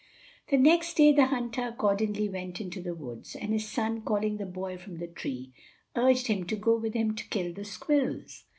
The 0.47 0.57
next 0.57 0.95
day 0.97 1.11
the 1.11 1.27
hunter 1.27 1.61
accordingly 1.61 2.27
went 2.27 2.59
into 2.59 2.81
the 2.81 2.95
woods, 2.95 3.35
and 3.35 3.53
his 3.53 3.67
son, 3.69 4.01
calling 4.01 4.37
the 4.37 4.47
boy 4.47 4.75
from 4.79 4.97
the 4.97 5.05
tree, 5.05 5.53
urged 5.95 6.25
him 6.25 6.47
to 6.47 6.55
go 6.55 6.75
with 6.75 6.95
him 6.95 7.13
to 7.13 7.27
kill 7.29 7.53
the 7.53 7.63
squirrels. 7.63 8.45